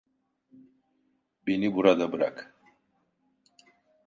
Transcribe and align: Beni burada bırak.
Beni 1.47 1.75
burada 1.75 2.11
bırak. 2.11 2.53